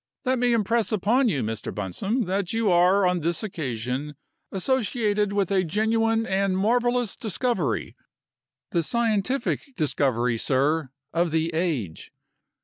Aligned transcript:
Let 0.25 0.39
me 0.39 0.51
impress 0.53 0.91
upon 0.91 1.29
you, 1.29 1.43
Mr. 1.43 1.71
Bunsome, 1.71 2.23
that 2.25 2.53
you 2.53 2.71
are, 2.71 3.05
on 3.05 3.19
this 3.19 3.43
occasion, 3.43 4.15
associated 4.51 5.31
with 5.31 5.51
a 5.51 5.63
genuine 5.63 6.25
and 6.25 6.57
marvelous 6.57 7.15
discovery 7.15 7.95
the 8.71 8.81
scientific 8.81 9.61
discovery, 9.77 10.39
sir, 10.39 10.89
of 11.13 11.29
the 11.29 11.53
age. 11.53 12.11